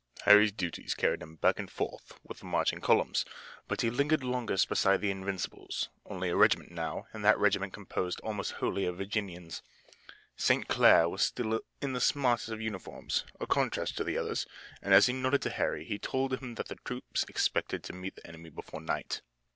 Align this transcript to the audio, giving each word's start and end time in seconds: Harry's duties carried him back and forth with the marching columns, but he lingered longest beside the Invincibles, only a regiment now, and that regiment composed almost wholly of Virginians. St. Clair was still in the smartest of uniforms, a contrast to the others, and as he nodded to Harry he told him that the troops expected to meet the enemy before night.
Harry's 0.23 0.51
duties 0.51 0.95
carried 0.95 1.21
him 1.21 1.35
back 1.35 1.59
and 1.59 1.69
forth 1.69 2.13
with 2.23 2.39
the 2.39 2.45
marching 2.45 2.81
columns, 2.81 3.23
but 3.67 3.81
he 3.81 3.91
lingered 3.91 4.23
longest 4.23 4.67
beside 4.67 4.99
the 4.99 5.11
Invincibles, 5.11 5.89
only 6.07 6.29
a 6.29 6.35
regiment 6.35 6.71
now, 6.71 7.05
and 7.13 7.23
that 7.23 7.37
regiment 7.37 7.71
composed 7.71 8.19
almost 8.21 8.53
wholly 8.53 8.85
of 8.85 8.97
Virginians. 8.97 9.61
St. 10.35 10.67
Clair 10.67 11.07
was 11.07 11.21
still 11.21 11.59
in 11.83 11.93
the 11.93 12.01
smartest 12.01 12.49
of 12.49 12.59
uniforms, 12.59 13.25
a 13.39 13.45
contrast 13.45 13.95
to 13.97 14.03
the 14.03 14.17
others, 14.17 14.47
and 14.81 14.91
as 14.95 15.05
he 15.05 15.13
nodded 15.13 15.43
to 15.43 15.51
Harry 15.51 15.85
he 15.85 15.99
told 15.99 16.33
him 16.41 16.55
that 16.55 16.67
the 16.67 16.77
troops 16.83 17.23
expected 17.29 17.83
to 17.83 17.93
meet 17.93 18.15
the 18.15 18.25
enemy 18.25 18.49
before 18.49 18.81
night. 18.81 19.21